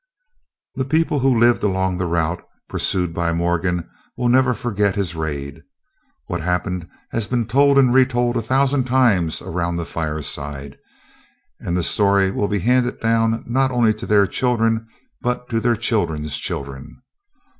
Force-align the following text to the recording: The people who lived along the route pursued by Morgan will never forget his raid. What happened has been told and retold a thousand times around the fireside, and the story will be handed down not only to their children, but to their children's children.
The 0.73 0.85
people 0.85 1.19
who 1.19 1.37
lived 1.37 1.61
along 1.61 1.97
the 1.97 2.07
route 2.07 2.43
pursued 2.67 3.13
by 3.13 3.31
Morgan 3.33 3.87
will 4.17 4.29
never 4.29 4.55
forget 4.55 4.95
his 4.95 5.13
raid. 5.13 5.61
What 6.25 6.41
happened 6.41 6.89
has 7.11 7.27
been 7.27 7.45
told 7.45 7.77
and 7.77 7.93
retold 7.93 8.35
a 8.35 8.41
thousand 8.41 8.85
times 8.85 9.43
around 9.43 9.75
the 9.75 9.85
fireside, 9.85 10.79
and 11.59 11.77
the 11.77 11.83
story 11.83 12.31
will 12.31 12.47
be 12.47 12.57
handed 12.61 12.99
down 12.99 13.43
not 13.45 13.69
only 13.69 13.93
to 13.93 14.07
their 14.07 14.25
children, 14.25 14.87
but 15.21 15.47
to 15.49 15.59
their 15.59 15.75
children's 15.75 16.35
children. 16.39 17.03